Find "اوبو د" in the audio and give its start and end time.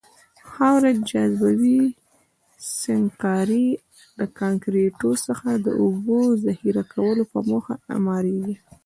5.81-6.33